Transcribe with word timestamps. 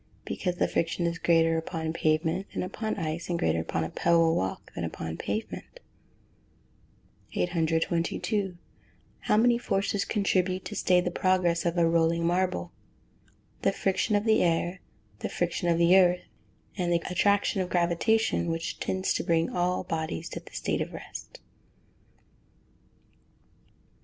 _Because 0.25 0.55
the 0.55 0.67
friction 0.67 1.05
is 1.05 1.19
greater 1.19 1.59
upon 1.59 1.93
pavement 1.93 2.47
than 2.51 2.63
upon 2.63 2.95
ice, 2.97 3.29
and 3.29 3.37
greater 3.37 3.59
upon 3.59 3.83
a 3.83 3.89
pebble 3.91 4.33
walk 4.35 4.73
than 4.73 4.83
upon 4.83 5.15
pavement. 5.15 5.79
822. 7.35 8.57
How 9.19 9.37
many 9.37 9.59
forces 9.59 10.03
contribute 10.03 10.65
to 10.65 10.75
stay 10.75 11.01
the 11.01 11.11
progress 11.11 11.67
of 11.67 11.77
a 11.77 11.87
rolling 11.87 12.25
marble? 12.25 12.71
The 13.61 13.71
friction 13.71 14.15
of 14.15 14.25
the 14.25 14.41
air, 14.41 14.79
the 15.19 15.29
friction 15.29 15.69
of 15.69 15.77
the 15.77 15.95
earth, 15.95 16.23
and 16.75 16.91
the 16.91 17.03
attraction 17.07 17.61
of 17.61 17.69
gravitation, 17.69 18.47
which 18.49 18.79
tends 18.79 19.13
to 19.13 19.23
bring 19.23 19.51
all 19.51 19.83
bodies 19.83 20.29
to 20.29 20.41
a 20.43 20.51
state 20.51 20.81
of 20.81 20.93
rest. 20.93 21.39